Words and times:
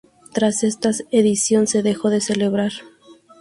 Tras 0.33 0.63
esta 0.63 0.89
edición 1.11 1.67
se 1.67 1.83
dejó 1.83 2.09
de 2.09 2.21
celebrar. 2.21 2.71